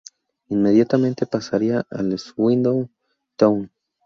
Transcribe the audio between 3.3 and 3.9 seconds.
Town.